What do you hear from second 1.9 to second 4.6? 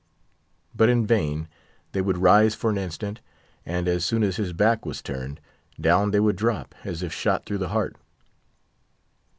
They would rise for an instant, and as soon as his